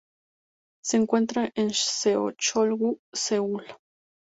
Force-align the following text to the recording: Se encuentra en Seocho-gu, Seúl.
Se 0.83 0.97
encuentra 0.97 1.51
en 1.53 1.69
Seocho-gu, 1.75 2.99
Seúl. 3.13 3.63